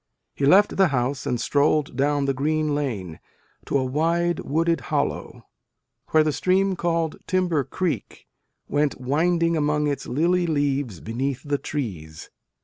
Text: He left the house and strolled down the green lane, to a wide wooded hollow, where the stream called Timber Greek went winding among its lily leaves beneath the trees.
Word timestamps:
He 0.33 0.47
left 0.47 0.77
the 0.77 0.87
house 0.87 1.27
and 1.27 1.39
strolled 1.39 1.95
down 1.95 2.25
the 2.25 2.33
green 2.33 2.73
lane, 2.73 3.19
to 3.67 3.77
a 3.77 3.85
wide 3.85 4.39
wooded 4.39 4.81
hollow, 4.89 5.45
where 6.09 6.23
the 6.23 6.31
stream 6.33 6.75
called 6.75 7.17
Timber 7.27 7.63
Greek 7.65 8.25
went 8.67 8.99
winding 8.99 9.55
among 9.55 9.85
its 9.85 10.07
lily 10.07 10.47
leaves 10.47 11.01
beneath 11.01 11.43
the 11.43 11.59
trees. 11.59 12.31